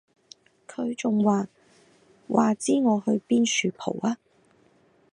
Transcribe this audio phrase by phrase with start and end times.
[0.67, 1.47] 佢仲話:
[2.27, 4.17] 話知我去邊恕蒲吖